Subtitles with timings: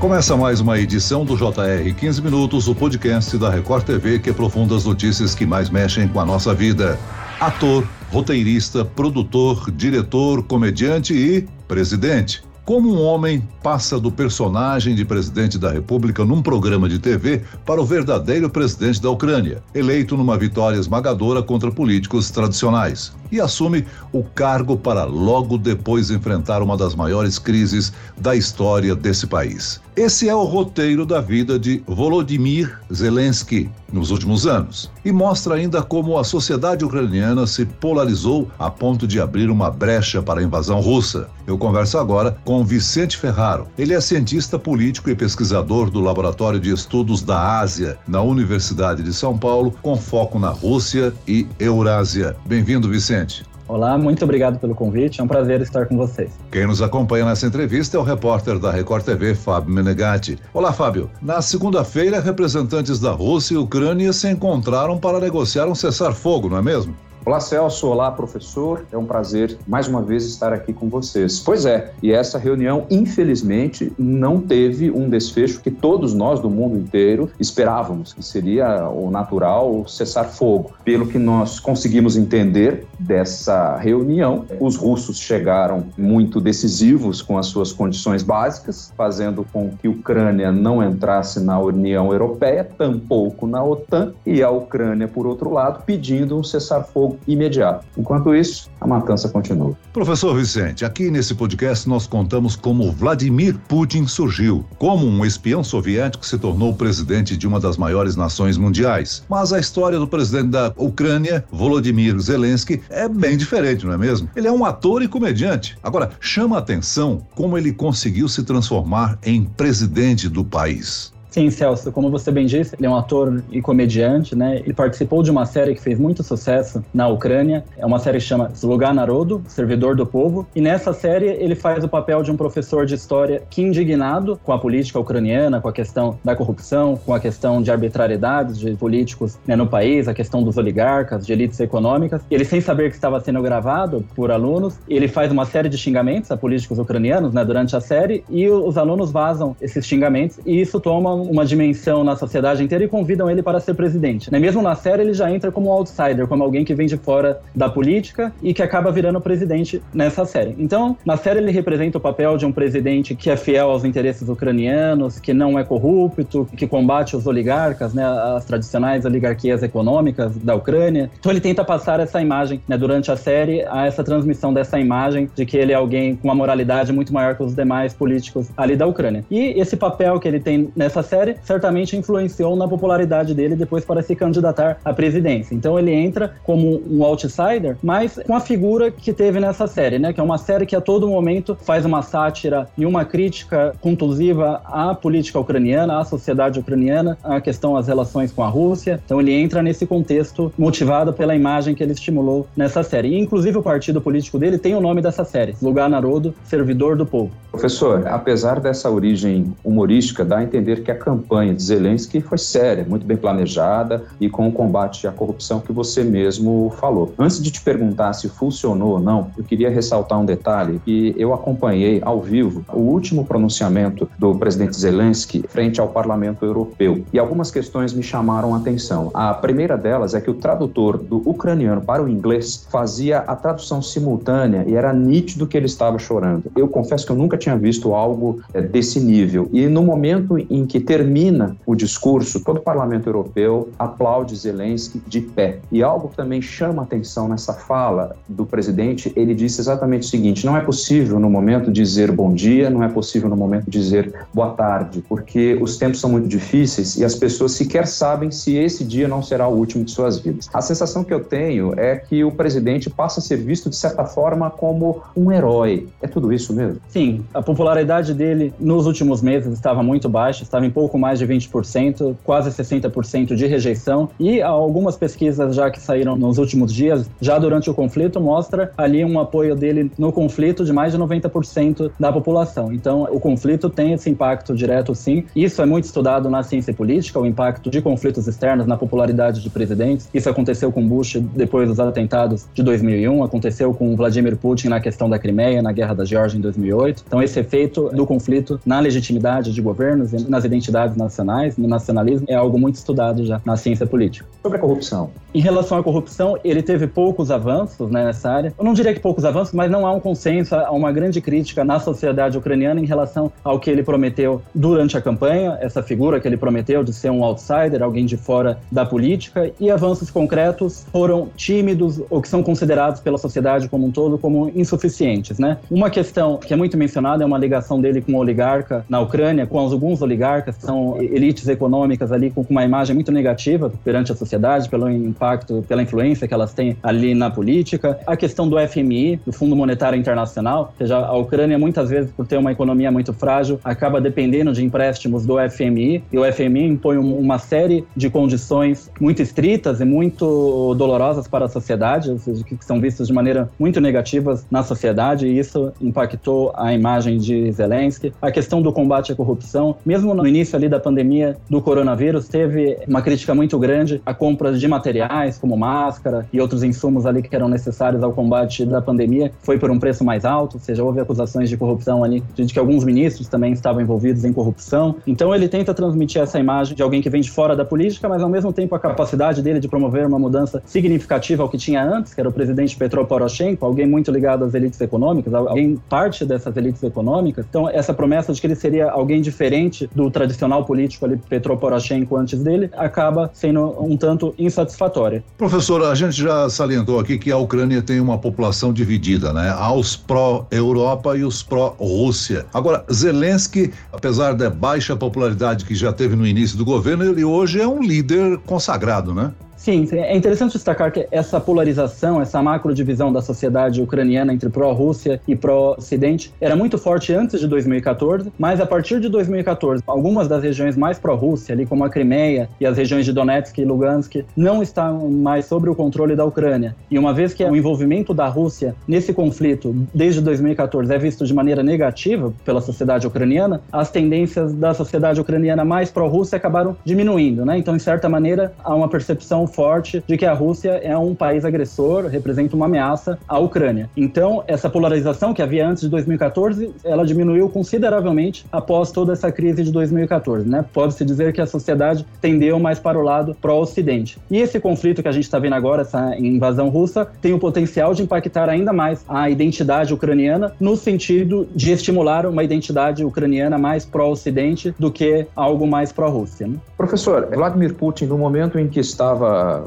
[0.00, 4.74] Começa mais uma edição do JR 15 Minutos, o podcast da Record TV que aprofunda
[4.74, 6.98] as notícias que mais mexem com a nossa vida.
[7.38, 12.42] Ator, roteirista, produtor, diretor, comediante e presidente.
[12.70, 17.80] Como um homem passa do personagem de presidente da República num programa de TV para
[17.80, 24.22] o verdadeiro presidente da Ucrânia, eleito numa vitória esmagadora contra políticos tradicionais, e assume o
[24.22, 29.80] cargo para logo depois enfrentar uma das maiores crises da história desse país.
[29.96, 35.82] Esse é o roteiro da vida de Volodymyr Zelensky nos últimos anos e mostra ainda
[35.82, 40.80] como a sociedade ucraniana se polarizou a ponto de abrir uma brecha para a invasão
[40.80, 41.28] russa.
[41.50, 43.66] Eu converso agora com Vicente Ferraro.
[43.76, 49.12] Ele é cientista político e pesquisador do Laboratório de Estudos da Ásia na Universidade de
[49.12, 52.36] São Paulo, com foco na Rússia e Eurásia.
[52.46, 53.44] Bem-vindo, Vicente.
[53.66, 55.20] Olá, muito obrigado pelo convite.
[55.20, 56.30] É um prazer estar com vocês.
[56.52, 60.38] Quem nos acompanha nessa entrevista é o repórter da Record TV, Fábio Menegatti.
[60.54, 61.10] Olá, Fábio.
[61.20, 66.62] Na segunda-feira, representantes da Rússia e Ucrânia se encontraram para negociar um cessar-fogo, não é
[66.62, 66.94] mesmo?
[67.22, 67.86] Olá, Celso.
[67.86, 68.86] Olá, professor.
[68.90, 71.38] É um prazer mais uma vez estar aqui com vocês.
[71.38, 76.78] Pois é, e essa reunião, infelizmente, não teve um desfecho que todos nós do mundo
[76.78, 80.72] inteiro esperávamos, que seria o natural cessar fogo.
[80.82, 87.70] Pelo que nós conseguimos entender dessa reunião, os russos chegaram muito decisivos com as suas
[87.70, 94.14] condições básicas, fazendo com que a Ucrânia não entrasse na União Europeia, tampouco na OTAN,
[94.24, 97.86] e a Ucrânia, por outro lado, pedindo um cessar-fogo imediato.
[97.96, 99.76] Enquanto isso, a matança continua.
[99.92, 106.26] Professor Vicente, aqui nesse podcast nós contamos como Vladimir Putin surgiu, como um espião soviético
[106.26, 109.24] se tornou presidente de uma das maiores nações mundiais.
[109.28, 114.28] Mas a história do presidente da Ucrânia, Volodymyr Zelensky, é bem diferente, não é mesmo?
[114.34, 115.76] Ele é um ator e comediante.
[115.82, 121.12] Agora, chama a atenção como ele conseguiu se transformar em presidente do país.
[121.30, 124.56] Sim, Celso, como você bem disse, ele é um ator e comediante, né?
[124.64, 127.64] Ele participou de uma série que fez muito sucesso na Ucrânia.
[127.78, 130.46] É uma série que chama Slugar Narodu, Servidor do Povo.
[130.56, 134.52] E nessa série ele faz o papel de um professor de história que indignado com
[134.52, 139.38] a política ucraniana, com a questão da corrupção, com a questão de arbitrariedades de políticos
[139.46, 142.22] né, no país, a questão dos oligarcas, de elites econômicas.
[142.28, 146.30] Ele sem saber que estava sendo gravado por alunos, ele faz uma série de xingamentos
[146.32, 150.80] a políticos ucranianos, né, durante a série, e os alunos vazam esses xingamentos e isso
[150.80, 154.30] toma uma dimensão na sociedade inteira e convidam ele para ser presidente.
[154.30, 154.38] Né?
[154.38, 157.68] Mesmo na série, ele já entra como outsider, como alguém que vem de fora da
[157.68, 160.54] política e que acaba virando presidente nessa série.
[160.58, 164.28] Então, na série, ele representa o papel de um presidente que é fiel aos interesses
[164.28, 170.54] ucranianos, que não é corrupto, que combate os oligarcas, né, as tradicionais oligarquias econômicas da
[170.54, 171.10] Ucrânia.
[171.18, 175.28] Então, ele tenta passar essa imagem né, durante a série, a essa transmissão dessa imagem
[175.34, 178.76] de que ele é alguém com uma moralidade muito maior que os demais políticos ali
[178.76, 179.24] da Ucrânia.
[179.30, 184.00] E esse papel que ele tem nessa série certamente influenciou na popularidade dele depois para
[184.02, 185.54] se candidatar à presidência.
[185.54, 190.12] Então ele entra como um outsider, mas com a figura que teve nessa série, né?
[190.12, 194.60] Que é uma série que a todo momento faz uma sátira e uma crítica contusiva
[194.64, 199.00] à política ucraniana, à sociedade ucraniana, à questão das relações com a Rússia.
[199.04, 203.08] Então ele entra nesse contexto motivado pela imagem que ele estimulou nessa série.
[203.08, 207.04] E, inclusive o partido político dele tem o nome dessa série, Lugar Narodo, Servidor do
[207.06, 207.30] Povo.
[207.50, 212.84] Professor, apesar dessa origem humorística, dá a entender que a campanha de Zelensky foi séria,
[212.86, 217.12] muito bem planejada e com o combate à corrupção que você mesmo falou.
[217.18, 221.32] Antes de te perguntar se funcionou ou não, eu queria ressaltar um detalhe que eu
[221.32, 227.50] acompanhei ao vivo o último pronunciamento do presidente Zelensky frente ao Parlamento Europeu e algumas
[227.50, 229.10] questões me chamaram a atenção.
[229.14, 233.80] A primeira delas é que o tradutor do ucraniano para o inglês fazia a tradução
[233.80, 236.44] simultânea e era nítido que ele estava chorando.
[236.56, 239.48] Eu confesso que eu nunca tinha visto algo é, desse nível.
[239.52, 245.20] E no momento em que termina o discurso, todo o parlamento europeu aplaude Zelensky de
[245.20, 245.60] pé.
[245.70, 250.44] E algo que também chama atenção nessa fala do presidente, ele disse exatamente o seguinte:
[250.44, 254.50] não é possível no momento dizer bom dia, não é possível no momento dizer boa
[254.50, 259.06] tarde, porque os tempos são muito difíceis e as pessoas sequer sabem se esse dia
[259.06, 260.50] não será o último de suas vidas.
[260.52, 264.04] A sensação que eu tenho é que o presidente passa a ser visto de certa
[264.04, 265.86] forma como um herói.
[266.02, 266.80] É tudo isso mesmo?
[266.88, 271.26] Sim, a popularidade dele nos últimos meses estava muito baixa, estava em pouco mais de
[271.26, 274.08] 20%, quase 60% de rejeição.
[274.18, 279.04] E algumas pesquisas já que saíram nos últimos dias, já durante o conflito, mostra ali
[279.04, 282.72] um apoio dele no conflito de mais de 90% da população.
[282.72, 285.24] Então, o conflito tem esse impacto direto, sim.
[285.36, 289.50] Isso é muito estudado na ciência política, o impacto de conflitos externos na popularidade de
[289.50, 290.08] presidentes.
[290.14, 295.10] Isso aconteceu com Bush depois dos atentados de 2001, aconteceu com Vladimir Putin na questão
[295.10, 297.04] da Crimeia, na Guerra da Geórgia em 2008.
[297.06, 302.34] Então, esse efeito do conflito na legitimidade de governos, nas identidades nacionais, no nacionalismo, é
[302.34, 304.26] algo muito estudado já na ciência política.
[304.42, 305.10] Sobre a corrupção.
[305.32, 308.54] Em relação à corrupção, ele teve poucos avanços né, nessa área.
[308.58, 311.64] Eu não diria que poucos avanços, mas não há um consenso, há uma grande crítica
[311.64, 316.26] na sociedade ucraniana em relação ao que ele prometeu durante a campanha, essa figura que
[316.26, 321.28] ele prometeu de ser um outsider, alguém de fora da política, e avanços concretos foram
[321.36, 325.38] tímidos ou que são considerados pela sociedade como um todo como insuficientes.
[325.38, 325.58] Né?
[325.70, 329.46] Uma questão que é muito mencionada é uma ligação dele com o oligarca na Ucrânia,
[329.46, 334.68] com alguns oligarcas, são elites econômicas ali com uma imagem muito negativa perante a sociedade,
[334.68, 337.98] pelo impacto, pela influência que elas têm ali na política.
[338.06, 342.26] A questão do FMI, do Fundo Monetário Internacional, ou seja, a Ucrânia muitas vezes por
[342.26, 346.96] ter uma economia muito frágil acaba dependendo de empréstimos do FMI e o FMI impõe
[346.96, 352.56] uma série de condições muito estritas e muito dolorosas para a sociedade, ou seja, que
[352.64, 358.12] são vistas de maneira muito negativas na sociedade e isso impactou a imagem de Zelensky.
[358.20, 362.78] A questão do combate à corrupção, mesmo no início ali da pandemia do coronavírus, teve
[362.86, 367.34] uma crítica muito grande à compra de materiais como máscara e outros insumos ali que
[367.34, 371.00] eram necessários ao combate da pandemia, foi por um preço mais alto, ou seja, houve
[371.00, 374.96] acusações de corrupção ali, de que alguns ministros também estavam envolvidos em corrupção.
[375.06, 378.22] Então ele tenta transmitir essa imagem de alguém que vem de fora da política, mas
[378.22, 382.14] ao mesmo tempo a capacidade dele de promover uma mudança significativa ao que tinha antes,
[382.14, 386.56] que era o presidente Petro Poroshenko, alguém muito ligado às elites econômicas, alguém parte dessas
[386.56, 387.44] elites econômicas.
[387.48, 390.29] Então essa promessa de que ele seria alguém diferente do tradicional
[390.66, 395.22] político ali Petro Poroshenko antes dele, acaba sendo um tanto insatisfatória.
[395.36, 399.50] Professor, a gente já salientou aqui que a Ucrânia tem uma população dividida, né?
[399.50, 402.46] Aos pró-Europa e os pró-Rússia.
[402.52, 407.60] Agora, Zelensky, apesar da baixa popularidade que já teve no início do governo, ele hoje
[407.60, 409.32] é um líder consagrado, né?
[409.60, 415.36] Sim, é interessante destacar que essa polarização, essa macrodivisão da sociedade ucraniana entre pró-Rússia e
[415.36, 420.78] pró-Ocidente era muito forte antes de 2014, mas a partir de 2014, algumas das regiões
[420.78, 425.10] mais pró-Rússia, ali como a Crimeia e as regiões de Donetsk e Lugansk, não estão
[425.10, 426.74] mais sob o controle da Ucrânia.
[426.90, 431.34] E uma vez que o envolvimento da Rússia nesse conflito desde 2014 é visto de
[431.34, 437.58] maneira negativa pela sociedade ucraniana, as tendências da sociedade ucraniana mais pró-Rússia acabaram diminuindo, né?
[437.58, 441.44] Então, em certa maneira, há uma percepção forte de que a Rússia é um país
[441.44, 443.90] agressor, representa uma ameaça à Ucrânia.
[443.96, 449.62] Então, essa polarização que havia antes de 2014, ela diminuiu consideravelmente após toda essa crise
[449.62, 450.64] de 2014, né?
[450.72, 454.18] Pode-se dizer que a sociedade tendeu mais para o lado pró-ocidente.
[454.30, 457.94] E esse conflito que a gente está vendo agora, essa invasão russa, tem o potencial
[457.94, 463.84] de impactar ainda mais a identidade ucraniana no sentido de estimular uma identidade ucraniana mais
[463.84, 466.46] pró-ocidente do que algo mais pró-Rússia.
[466.46, 466.56] Né?
[466.76, 468.80] Professor, Vladimir Putin, no momento em que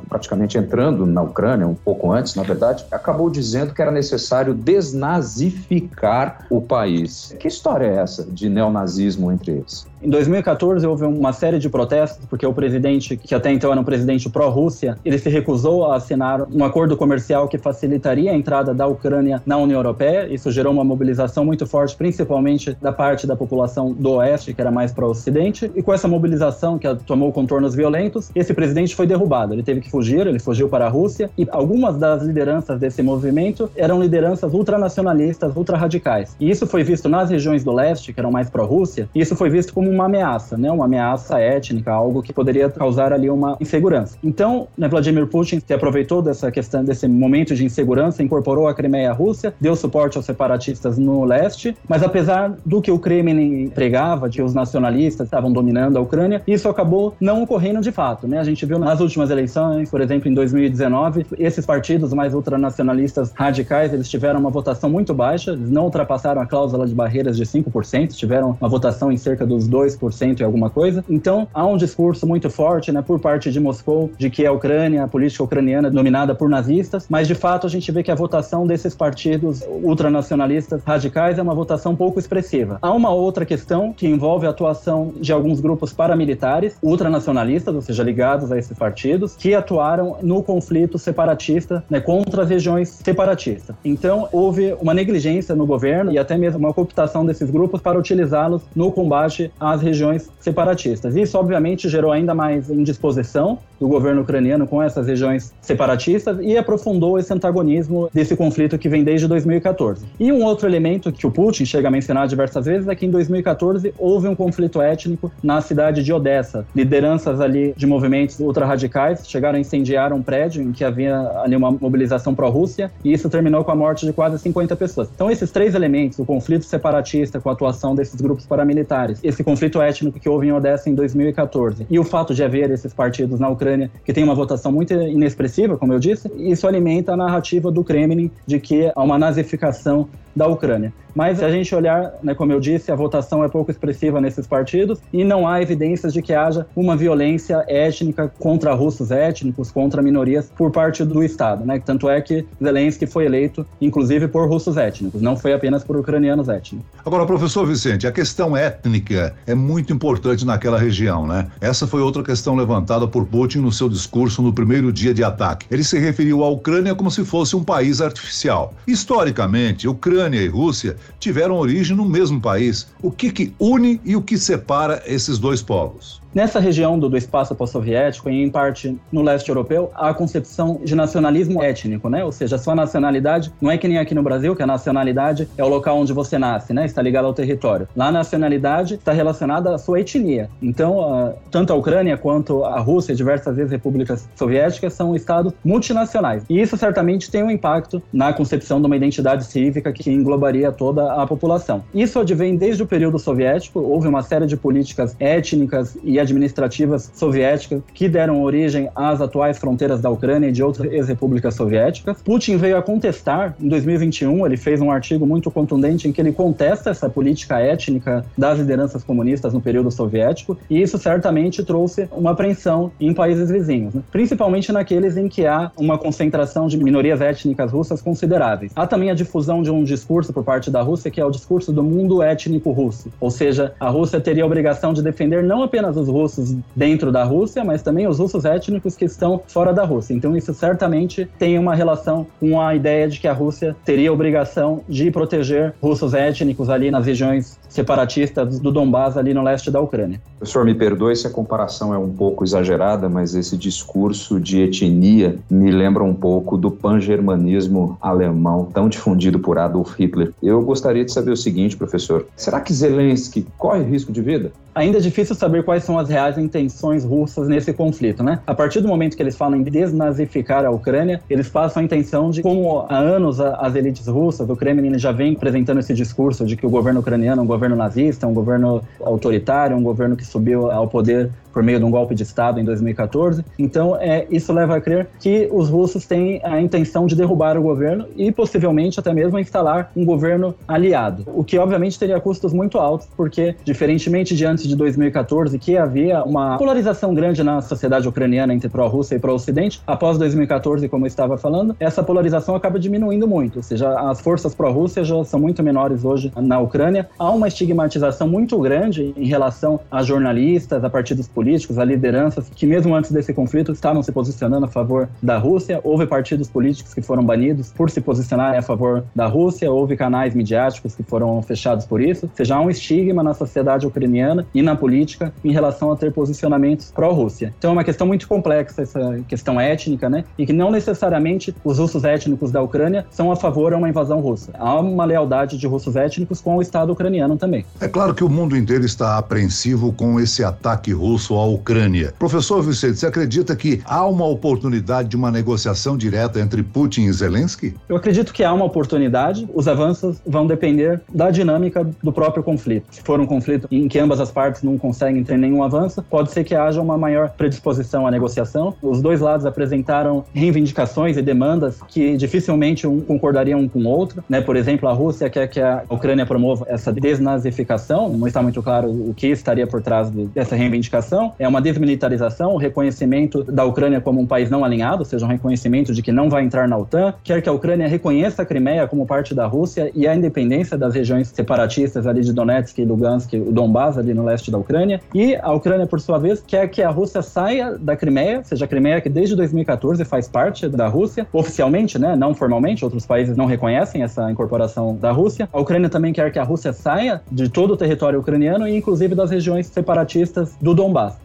[0.10, 6.46] praticamente entrando na Ucrânia, um pouco antes, na verdade, acabou dizendo que era necessário desnazificar
[6.50, 7.36] o país.
[7.40, 9.86] Que história é essa de neonazismo entre eles?
[10.04, 13.86] Em 2014 houve uma série de protestos porque o presidente, que até então era um
[13.86, 18.86] presidente pró-Rússia, ele se recusou a assinar um acordo comercial que facilitaria a entrada da
[18.86, 20.28] Ucrânia na União Europeia.
[20.28, 24.70] Isso gerou uma mobilização muito forte, principalmente da parte da população do Oeste, que era
[24.70, 25.72] mais pró-Ocidente.
[25.74, 29.54] E com essa mobilização que tomou contornos violentos, esse presidente foi derrubado.
[29.54, 31.30] Ele teve que fugir, ele fugiu para a Rússia.
[31.38, 36.36] E algumas das lideranças desse movimento eram lideranças ultranacionalistas, ultra-radicais.
[36.42, 39.50] E isso foi visto nas regiões do leste, que eram mais pró-Rússia, e isso foi
[39.50, 40.71] visto como uma ameaça, né?
[40.71, 44.18] Uma ameaça étnica, algo que poderia causar ali uma insegurança.
[44.23, 49.12] Então, né, Vladimir Putin se aproveitou dessa questão, desse momento de insegurança, incorporou a Crimeia
[49.12, 54.30] à Rússia, deu suporte aos separatistas no leste, mas apesar do que o Kremlin pregava,
[54.30, 58.40] que os nacionalistas estavam dominando a Ucrânia, isso acabou não ocorrendo de fato, né?
[58.40, 63.94] A gente viu nas últimas eleições, por exemplo, em 2019, esses partidos mais ultranacionalistas radicais,
[63.94, 68.14] eles tiveram uma votação muito baixa, eles não ultrapassaram a cláusula de barreiras de 5%,
[68.14, 71.04] tiveram uma votação em cerca dos 2 2% e alguma coisa.
[71.09, 75.04] Então, há um discurso muito forte, né, por parte de Moscou, de que a Ucrânia,
[75.04, 78.16] a política ucraniana é dominada por nazistas, mas de fato a gente vê que a
[78.16, 82.78] votação desses partidos ultranacionalistas radicais é uma votação pouco expressiva.
[82.81, 88.04] Há uma outra questão que envolve a atuação de alguns grupos paramilitares ultranacionalistas, ou seja,
[88.04, 93.75] ligados a esses partidos, que atuaram no conflito separatista né, contra as regiões separatistas.
[93.83, 98.61] Então, houve uma negligência no governo e até mesmo uma cooptação desses grupos para utilizá-los
[98.75, 101.15] no combate às regiões separatistas.
[101.15, 107.19] Isso, obviamente, gerou ainda mais indisposição do governo ucraniano com essas regiões separatistas e aprofundou
[107.19, 110.06] esse antagonismo desse conflito que vem desde 2014.
[110.18, 113.11] E um outro elemento que o Putin chega a mencionar diversas vezes é que em
[113.11, 116.66] 2014 houve um conflito étnico na cidade de Odessa.
[116.73, 121.69] Lideranças ali de movimentos ultra-radicais chegaram a incendiar um prédio em que havia ali uma
[121.69, 125.09] mobilização pró-Rússia e isso terminou com a morte de quase 50 pessoas.
[125.13, 129.81] Então esses três elementos, o conflito separatista com a atuação desses grupos paramilitares, esse conflito
[129.81, 133.49] étnico que houve em Odessa em 2014 e o fato de haver esses partidos na
[133.49, 137.71] Ucrânia Ucrânia, que tem uma votação muito inexpressiva, como eu disse, isso alimenta a narrativa
[137.71, 140.94] do Kremlin de que há uma nazificação da Ucrânia.
[141.16, 144.47] Mas se a gente olhar, né, como eu disse, a votação é pouco expressiva nesses
[144.47, 150.02] partidos e não há evidências de que haja uma violência étnica contra russos étnicos, contra
[150.02, 151.66] minorias por parte do Estado.
[151.66, 151.80] Né?
[151.85, 156.49] Tanto é que Zelensky foi eleito, inclusive, por russos étnicos, não foi apenas por ucranianos
[156.49, 156.85] étnicos.
[157.06, 161.47] Agora, professor Vicente, a questão étnica é muito importante naquela região, né?
[161.61, 165.68] Essa foi outra questão levantada por Putin no seu discurso no primeiro dia de ataque.
[165.69, 168.73] Ele se referiu à Ucrânia como se fosse um país artificial.
[168.87, 172.87] Historicamente, Ucrânia e Rússia tiveram origem no mesmo país.
[173.01, 176.22] O que, que une e o que separa esses dois povos?
[176.33, 180.81] Nessa região do, do espaço pós-soviético, e em parte no leste europeu, há a concepção
[180.83, 182.25] de nacionalismo étnico, né?
[182.25, 185.47] Ou seja, a sua nacionalidade não é que nem aqui no Brasil, que a nacionalidade
[185.56, 186.85] é o local onde você nasce, né?
[186.85, 187.87] Está ligado ao território.
[187.95, 190.49] Lá a nacionalidade está relacionada à sua etnia.
[190.59, 196.44] Então, uh, tanto a Ucrânia quanto a Rússia, diversas vezes repúblicas soviéticas, são estados multinacionais.
[196.49, 201.13] E isso certamente tem um impacto na concepção de uma identidade cívica que englobaria toda
[201.13, 201.83] a população.
[201.94, 207.81] Isso advém desde o período soviético, houve uma série de políticas étnicas e administrativas soviéticas
[207.94, 212.21] que deram origem às atuais fronteiras da Ucrânia e de outras ex-repúblicas soviéticas.
[212.21, 216.31] Putin veio a contestar, em 2021, ele fez um artigo muito contundente em que ele
[216.31, 222.31] contesta essa política étnica das lideranças comunistas no período soviético, e isso certamente trouxe uma
[222.31, 224.01] apreensão em países vizinhos, né?
[224.11, 228.71] principalmente naqueles em que há uma concentração de minorias étnicas russas consideráveis.
[228.75, 231.71] Há também a difusão de um discurso por parte da Rússia que é o discurso
[231.71, 235.97] do mundo étnico russo, ou seja, a Rússia teria a obrigação de defender não apenas
[235.97, 240.14] os russos dentro da Rússia, mas também os russos étnicos que estão fora da Rússia.
[240.14, 244.14] Então isso certamente tem uma relação com a ideia de que a Rússia teria a
[244.14, 249.82] obrigação de proteger russos étnicos ali nas regiões separatistas do Donbás ali no leste da
[249.82, 250.22] Ucrânia.
[250.38, 255.38] Professor, me perdoe se a comparação é um pouco exagerada, mas esse discurso de etnia
[255.50, 260.32] me lembra um pouco do pan-germanismo alemão tão difundido por Adolf Hitler.
[260.42, 264.52] Eu gostaria de saber o seguinte, professor: será que Zelensky corre risco de vida?
[264.75, 268.39] Ainda é difícil saber quais são as reais intenções russas nesse conflito, né?
[268.47, 272.31] A partir do momento que eles falam em desnazificar a Ucrânia, eles passam a intenção
[272.31, 276.56] de, como há anos as elites russas, o Kremlin já vem apresentando esse discurso de
[276.56, 280.71] que o governo ucraniano é um governo nazista, um governo autoritário, um governo que subiu
[280.71, 283.45] ao poder por meio de um golpe de Estado em 2014.
[283.57, 287.62] Então, é, isso leva a crer que os russos têm a intenção de derrubar o
[287.62, 292.80] governo e possivelmente até mesmo instalar um governo aliado, o que obviamente teria custos muito
[292.80, 298.54] altos, porque, diferentemente de antes de 2014, que havia uma polarização grande na sociedade ucraniana
[298.54, 303.57] entre pró-Rússia e pró-Ocidente, após 2014, como eu estava falando, essa polarização acaba diminuindo muito,
[303.57, 307.07] ou seja, as forças pró-Rússia já são muito menores hoje na Ucrânia.
[307.19, 312.50] Há uma estigmatização muito grande em relação a jornalistas, a partidos políticos políticos, a lideranças
[312.56, 315.81] que mesmo antes desse conflito estavam se posicionando a favor da Rússia.
[315.83, 320.33] Houve partidos políticos que foram banidos por se posicionarem a favor da Rússia, houve canais
[320.33, 322.28] midiáticos que foram fechados por isso.
[322.28, 326.14] Ou seja, há um estigma na sociedade ucraniana e na política em relação a ter
[326.14, 327.54] posicionamentos pró-Rússia.
[327.57, 330.23] Então é uma questão muito complexa essa questão étnica, né?
[330.38, 334.21] E que não necessariamente os russos étnicos da Ucrânia são a favor a uma invasão
[334.21, 334.52] russa.
[334.57, 337.66] Há uma lealdade de russos étnicos com o Estado ucraniano também.
[337.81, 342.13] É claro que o mundo inteiro está apreensivo com esse ataque russo à Ucrânia.
[342.18, 347.13] Professor Vicente, você acredita que há uma oportunidade de uma negociação direta entre Putin e
[347.13, 347.75] Zelensky?
[347.87, 349.47] Eu acredito que há uma oportunidade.
[349.54, 352.85] Os avanços vão depender da dinâmica do próprio conflito.
[352.92, 356.31] Se for um conflito em que ambas as partes não conseguem ter nenhum avanço, pode
[356.31, 358.75] ser que haja uma maior predisposição à negociação.
[358.81, 364.23] Os dois lados apresentaram reivindicações e demandas que dificilmente um concordariam um com o outro.
[364.28, 364.42] Né?
[364.42, 368.09] Por exemplo, a Rússia quer que a Ucrânia promova essa desnazificação.
[368.09, 372.57] Não está muito claro o que estaria por trás dessa reivindicação é uma desmilitarização, o
[372.57, 376.30] reconhecimento da Ucrânia como um país não alinhado, ou seja, um reconhecimento de que não
[376.30, 379.92] vai entrar na OTAN, quer que a Ucrânia reconheça a Crimeia como parte da Rússia
[379.94, 384.23] e a independência das regiões separatistas ali de Donetsk e Lugansk, o Donbass ali no
[384.23, 385.01] leste da Ucrânia.
[385.13, 388.65] E a Ucrânia, por sua vez, quer que a Rússia saia da Crimeia, ou seja,
[388.65, 393.37] a Crimeia que desde 2014 faz parte da Rússia, oficialmente, né, não formalmente, outros países
[393.37, 395.47] não reconhecem essa incorporação da Rússia.
[395.51, 399.15] A Ucrânia também quer que a Rússia saia de todo o território ucraniano e inclusive
[399.15, 400.73] das regiões separatistas do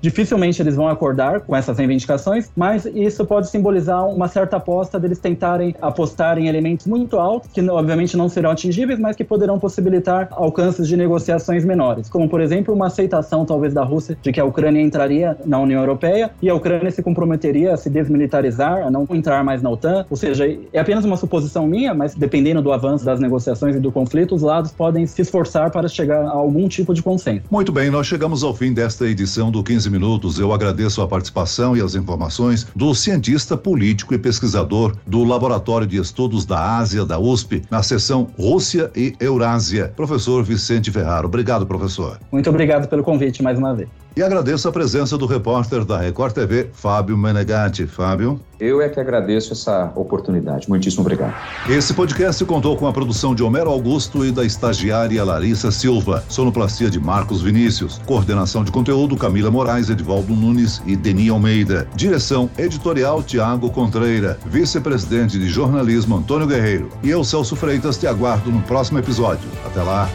[0.00, 5.18] Dificilmente eles vão acordar com essas reivindicações, mas isso pode simbolizar uma certa aposta deles
[5.18, 10.28] tentarem apostar em elementos muito altos, que obviamente não serão atingíveis, mas que poderão possibilitar
[10.30, 14.44] alcances de negociações menores, como por exemplo uma aceitação talvez da Rússia de que a
[14.44, 19.06] Ucrânia entraria na União Europeia e a Ucrânia se comprometeria a se desmilitarizar, a não
[19.10, 20.04] entrar mais na OTAN.
[20.10, 23.90] Ou seja, é apenas uma suposição minha, mas dependendo do avanço das negociações e do
[23.90, 27.42] conflito, os lados podem se esforçar para chegar a algum tipo de consenso.
[27.50, 30.38] Muito bem, nós chegamos ao fim desta edição do 15 Minutos.
[30.38, 35.98] Eu agradeço a participação e as informações do cientista político e pesquisador do Laboratório de
[35.98, 41.28] Estudos da Ásia da USP, na seção Rússia e Eurásia, professor Vicente Ferraro.
[41.28, 42.18] Obrigado, professor.
[42.32, 43.90] Muito obrigado pelo convite mais uma vez.
[44.18, 47.86] E agradeço a presença do repórter da Record TV, Fábio Menegatti.
[47.86, 48.40] Fábio.
[48.58, 50.68] Eu é que agradeço essa oportunidade.
[50.68, 51.36] Muitíssimo obrigado.
[51.68, 56.90] Esse podcast contou com a produção de Homero Augusto e da estagiária Larissa Silva, sonoplastia
[56.90, 63.22] de Marcos Vinícius, coordenação de conteúdo Camila Moraes, Edvaldo Nunes e Deni Almeida, direção editorial
[63.22, 66.88] Tiago Contreira, vice-presidente de jornalismo Antônio Guerreiro.
[67.04, 69.48] E eu, Celso Freitas, te aguardo no próximo episódio.
[69.64, 70.10] Até lá.